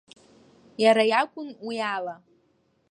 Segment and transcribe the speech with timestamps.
[0.83, 2.15] Иара иакәын уи ала.